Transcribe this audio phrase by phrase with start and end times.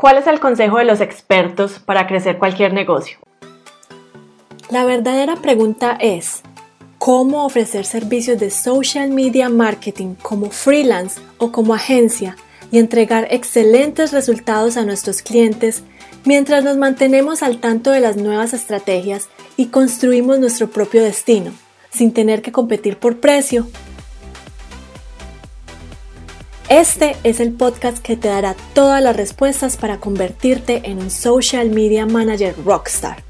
[0.00, 3.18] ¿Cuál es el consejo de los expertos para crecer cualquier negocio?
[4.70, 6.42] La verdadera pregunta es,
[6.98, 12.36] ¿cómo ofrecer servicios de social media marketing como freelance o como agencia
[12.70, 15.82] y entregar excelentes resultados a nuestros clientes
[16.24, 21.50] mientras nos mantenemos al tanto de las nuevas estrategias y construimos nuestro propio destino,
[21.90, 23.66] sin tener que competir por precio?
[26.68, 31.70] Este es el podcast que te dará todas las respuestas para convertirte en un social
[31.70, 33.22] media manager rockstar.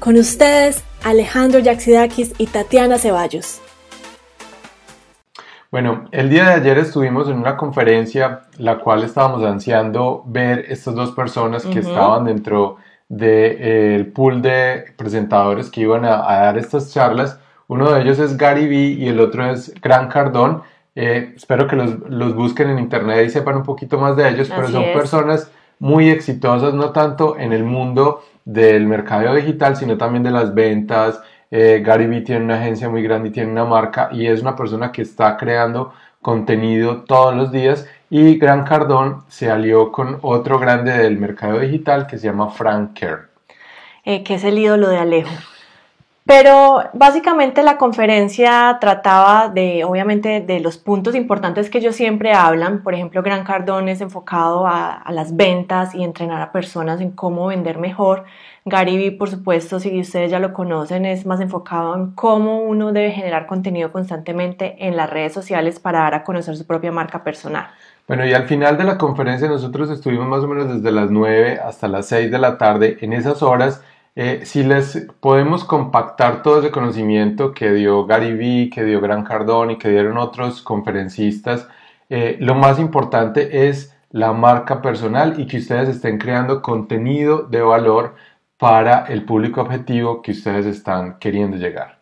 [0.00, 3.60] Con ustedes, Alejandro Yaxidakis y Tatiana Ceballos.
[5.70, 10.96] Bueno, el día de ayer estuvimos en una conferencia la cual estábamos ansiando ver estas
[10.96, 16.92] dos personas que estaban dentro del eh, pool de presentadores que iban a, dar estas
[16.92, 17.38] charlas.
[17.68, 20.64] Uno de ellos es Gary Vee y el otro es Gran Cardón.
[20.94, 24.68] Eh, espero que los, busquen en internet y sepan un poquito más de ellos, pero
[24.68, 30.30] son personas muy exitosas, no tanto en el mundo del mercado digital, sino también de
[30.30, 34.26] las ventas, eh, Gary Vee tiene una agencia muy grande y tiene una marca y
[34.26, 39.92] es una persona que está creando contenido todos los días y Gran Cardón se alió
[39.92, 43.28] con otro grande del mercado digital que se llama Frank Kerr.
[44.04, 45.30] Eh, que es el ídolo de Alejo.
[46.24, 52.84] Pero básicamente la conferencia trataba de, obviamente, de los puntos importantes que ellos siempre hablan.
[52.84, 57.48] Por ejemplo, Gran Cardón es enfocado a, las ventas y entrenar a personas en cómo
[57.48, 58.24] vender mejor.
[58.64, 62.92] Gary Vee, por supuesto, si ustedes ya lo conocen, es más enfocado en cómo uno
[62.92, 67.24] debe generar contenido constantemente en las redes sociales para dar a conocer su propia marca
[67.24, 67.66] personal.
[68.06, 71.58] Bueno, y al final de la conferencia nosotros estuvimos más o menos desde las 9
[71.64, 72.98] hasta las 6 de la tarde.
[73.00, 73.82] En esas horas,
[74.14, 79.24] eh, si les podemos compactar todo ese conocimiento que dio Gary Vee, que dio Gran
[79.24, 81.66] Cardón y que dieron otros conferencistas,
[82.10, 87.62] eh, lo más importante es la marca personal y que ustedes estén creando contenido de
[87.62, 88.14] valor
[88.58, 92.01] para el público objetivo que ustedes están queriendo llegar.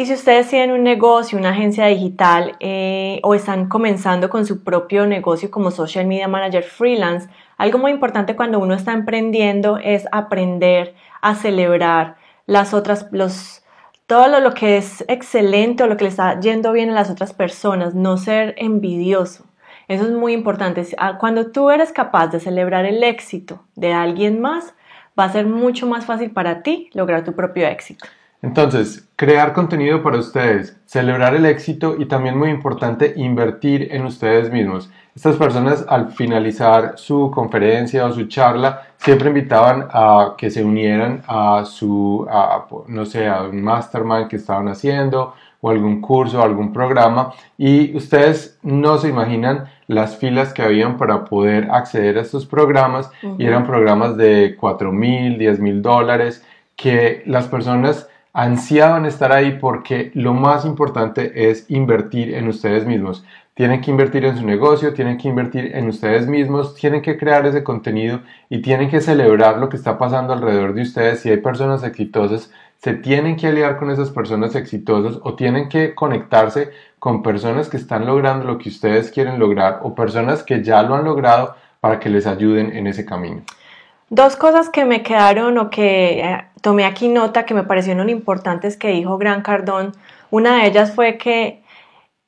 [0.00, 4.64] Y si ustedes tienen un negocio, una agencia digital eh, o están comenzando con su
[4.64, 7.28] propio negocio como social media manager freelance,
[7.58, 12.16] algo muy importante cuando uno está emprendiendo es aprender a celebrar
[12.46, 13.62] las otras, los,
[14.06, 17.10] todo lo, lo que es excelente o lo que le está yendo bien a las
[17.10, 19.44] otras personas, no ser envidioso.
[19.86, 20.82] Eso es muy importante.
[21.18, 24.72] Cuando tú eres capaz de celebrar el éxito de alguien más,
[25.18, 28.06] va a ser mucho más fácil para ti lograr tu propio éxito.
[28.42, 34.50] Entonces, crear contenido para ustedes, celebrar el éxito y también muy importante, invertir en ustedes
[34.50, 34.90] mismos.
[35.14, 41.22] Estas personas al finalizar su conferencia o su charla siempre invitaban a que se unieran
[41.26, 42.26] a su,
[42.86, 48.58] no sé, a un mastermind que estaban haciendo o algún curso, algún programa y ustedes
[48.62, 53.66] no se imaginan las filas que habían para poder acceder a estos programas y eran
[53.66, 56.42] programas de 4 mil, 10 mil dólares
[56.76, 63.24] que las personas ansiaban estar ahí porque lo más importante es invertir en ustedes mismos.
[63.54, 67.44] Tienen que invertir en su negocio, tienen que invertir en ustedes mismos, tienen que crear
[67.46, 71.20] ese contenido y tienen que celebrar lo que está pasando alrededor de ustedes.
[71.20, 75.94] Si hay personas exitosas, se tienen que aliar con esas personas exitosas o tienen que
[75.94, 80.82] conectarse con personas que están logrando lo que ustedes quieren lograr o personas que ya
[80.82, 83.42] lo han logrado para que les ayuden en ese camino.
[84.08, 88.76] Dos cosas que me quedaron o que eh, tomé aquí nota que me parecieron importantes
[88.76, 89.92] que dijo Gran Cardón.
[90.30, 91.62] Una de ellas fue que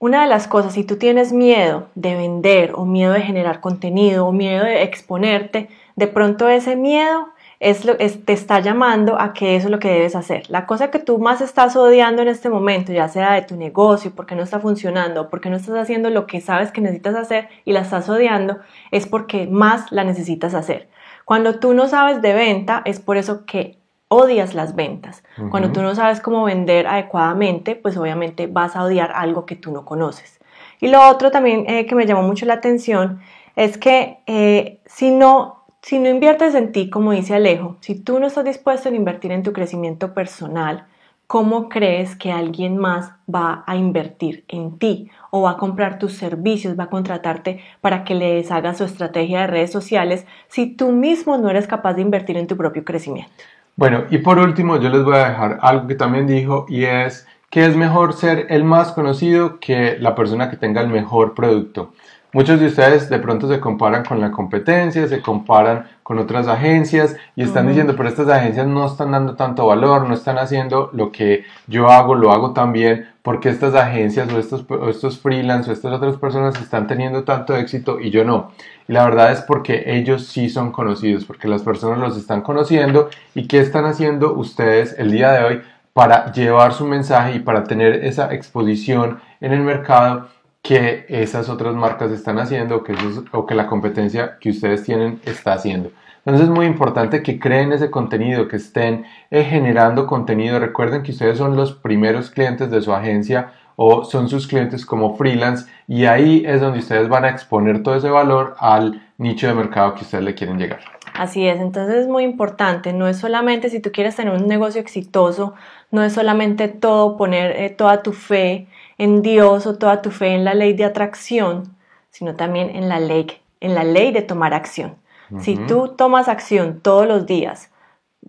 [0.00, 4.26] una de las cosas, si tú tienes miedo de vender o miedo de generar contenido
[4.26, 7.28] o miedo de exponerte, de pronto ese miedo
[7.60, 10.42] es lo, te está llamando a que eso es lo que debes hacer.
[10.50, 14.12] La cosa que tú más estás odiando en este momento, ya sea de tu negocio,
[14.14, 17.72] porque no está funcionando, porque no estás haciendo lo que sabes que necesitas hacer y
[17.72, 18.58] la estás odiando,
[18.90, 20.88] es porque más la necesitas hacer.
[21.24, 25.24] Cuando tú no sabes de venta, es por eso que odias las ventas.
[25.50, 29.72] Cuando tú no sabes cómo vender adecuadamente, pues obviamente vas a odiar algo que tú
[29.72, 30.40] no conoces.
[30.80, 33.20] Y lo otro también eh, que me llamó mucho la atención
[33.56, 38.18] es que eh, si no si no inviertes en ti, como dice Alejo, si tú
[38.18, 40.86] no estás dispuesto a invertir en tu crecimiento personal,
[41.26, 46.14] ¿cómo crees que alguien más va a invertir en ti o va a comprar tus
[46.14, 50.90] servicios, va a contratarte para que le deshagas su estrategia de redes sociales si tú
[50.90, 53.44] mismo no eres capaz de invertir en tu propio crecimiento?
[53.76, 57.26] Bueno, y por último yo les voy a dejar algo que también dijo y es
[57.50, 61.92] que es mejor ser el más conocido que la persona que tenga el mejor producto.
[62.34, 67.14] Muchos de ustedes de pronto se comparan con la competencia, se comparan con otras agencias
[67.36, 71.12] y están diciendo, pero estas agencias no están dando tanto valor, no están haciendo lo
[71.12, 75.72] que yo hago, lo hago también, porque estas agencias o estos, o estos freelance o
[75.72, 78.50] estas otras personas están teniendo tanto éxito y yo no.
[78.88, 83.10] Y la verdad es porque ellos sí son conocidos, porque las personas los están conociendo
[83.36, 87.62] y qué están haciendo ustedes el día de hoy para llevar su mensaje y para
[87.62, 90.33] tener esa exposición en el mercado
[90.64, 92.94] que esas otras marcas están haciendo que
[93.32, 95.90] o que la competencia que ustedes tienen está haciendo.
[96.24, 100.58] Entonces es muy importante que creen ese contenido, que estén eh, generando contenido.
[100.58, 105.16] Recuerden que ustedes son los primeros clientes de su agencia o son sus clientes como
[105.16, 109.52] freelance y ahí es donde ustedes van a exponer todo ese valor al nicho de
[109.52, 110.80] mercado que ustedes le quieren llegar.
[111.12, 114.80] Así es, entonces es muy importante, no es solamente si tú quieres tener un negocio
[114.80, 115.54] exitoso,
[115.90, 118.66] no es solamente todo poner eh, toda tu fe
[118.98, 121.76] en Dios o toda tu fe en la ley de atracción,
[122.10, 123.26] sino también en la ley,
[123.60, 124.96] en la ley de tomar acción.
[125.40, 127.70] Si tú tomas acción todos los días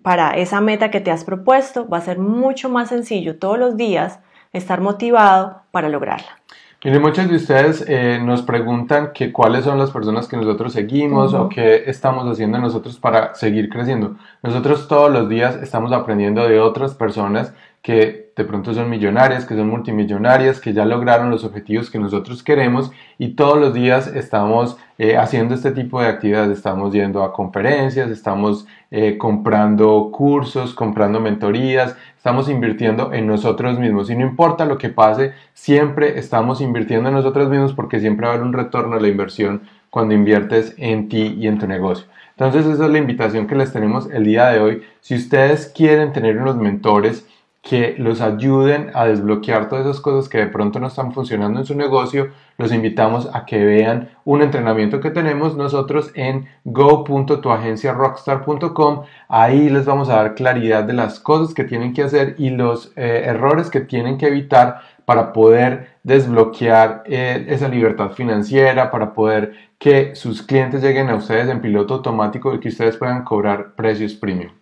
[0.02, 3.76] para esa meta que te has propuesto, va a ser mucho más sencillo todos los
[3.76, 4.18] días
[4.52, 6.38] estar motivado para lograrla.
[6.84, 11.34] Mire, muchos de ustedes eh, nos preguntan que cuáles son las personas que nosotros seguimos
[11.34, 14.14] o qué estamos haciendo nosotros para seguir creciendo.
[14.40, 17.52] Nosotros todos los días estamos aprendiendo de otras personas
[17.82, 22.42] que de pronto son millonarias, que son multimillonarias, que ya lograron los objetivos que nosotros
[22.42, 27.32] queremos y todos los días estamos eh, haciendo este tipo de actividades, estamos yendo a
[27.32, 34.66] conferencias, estamos eh, comprando cursos, comprando mentorías, estamos invirtiendo en nosotros mismos y no importa
[34.66, 38.52] lo que pase, siempre estamos invirtiendo en nosotros mismos porque siempre va a haber un
[38.52, 42.06] retorno a la inversión cuando inviertes en ti y en tu negocio.
[42.32, 44.82] Entonces esa es la invitación que les tenemos el día de hoy.
[45.00, 47.26] Si ustedes quieren tener unos mentores,
[47.62, 51.66] que los ayuden a desbloquear todas esas cosas que de pronto no están funcionando en
[51.66, 59.02] su negocio, los invitamos a que vean un entrenamiento que tenemos nosotros en go.tuagenciarockstar.com.
[59.28, 62.92] Ahí les vamos a dar claridad de las cosas que tienen que hacer y los
[62.96, 69.54] eh, errores que tienen que evitar para poder desbloquear eh, esa libertad financiera, para poder
[69.78, 74.14] que sus clientes lleguen a ustedes en piloto automático y que ustedes puedan cobrar precios
[74.14, 74.52] premium.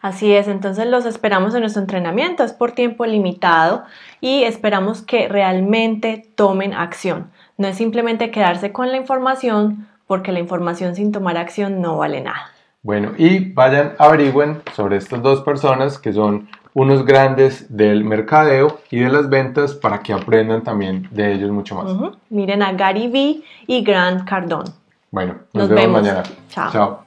[0.00, 3.84] Así es, entonces los esperamos en nuestro entrenamiento, es por tiempo limitado
[4.20, 7.30] y esperamos que realmente tomen acción.
[7.56, 12.20] No es simplemente quedarse con la información porque la información sin tomar acción no vale
[12.20, 12.52] nada.
[12.82, 19.00] Bueno, y vayan, averigüen sobre estas dos personas que son unos grandes del mercadeo y
[19.00, 22.12] de las ventas para que aprendan también de ellos mucho más.
[22.28, 24.70] Miren a Gary Vee y Grant Cardone.
[25.10, 26.22] Bueno, nos, vemos, mañana.
[26.50, 27.05] Chao.